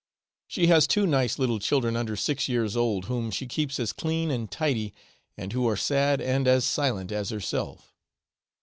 She 0.47 0.65
has 0.65 0.87
two 0.87 1.05
nice 1.05 1.37
little 1.37 1.59
children 1.59 1.95
under 1.95 2.15
six 2.15 2.49
years 2.49 2.75
old, 2.75 3.05
whom 3.05 3.29
she 3.29 3.45
keeps 3.45 3.79
as 3.79 3.93
clean 3.93 4.31
and 4.31 4.49
tidy, 4.49 4.95
and 5.37 5.53
who 5.53 5.67
are 5.69 5.77
sad 5.77 6.19
and 6.19 6.47
as 6.47 6.65
silent, 6.65 7.11
as 7.11 7.29
herself. 7.29 7.93